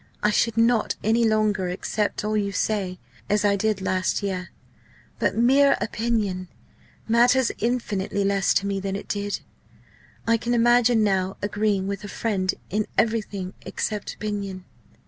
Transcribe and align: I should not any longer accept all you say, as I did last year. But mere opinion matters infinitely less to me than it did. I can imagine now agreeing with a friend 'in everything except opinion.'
I 0.23 0.31
should 0.31 0.57
not 0.57 0.95
any 1.03 1.25
longer 1.25 1.69
accept 1.69 2.25
all 2.25 2.35
you 2.35 2.51
say, 2.51 2.97
as 3.29 3.45
I 3.45 3.55
did 3.55 3.83
last 3.83 4.23
year. 4.23 4.49
But 5.19 5.37
mere 5.37 5.77
opinion 5.79 6.47
matters 7.07 7.51
infinitely 7.59 8.23
less 8.23 8.55
to 8.55 8.65
me 8.65 8.79
than 8.79 8.95
it 8.95 9.07
did. 9.07 9.41
I 10.25 10.37
can 10.37 10.55
imagine 10.55 11.03
now 11.03 11.37
agreeing 11.43 11.85
with 11.87 12.03
a 12.03 12.07
friend 12.07 12.51
'in 12.71 12.87
everything 12.97 13.53
except 13.63 14.15
opinion.' 14.15 14.65